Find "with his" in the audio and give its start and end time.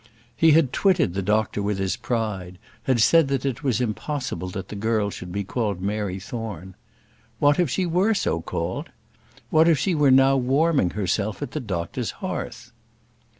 1.61-1.95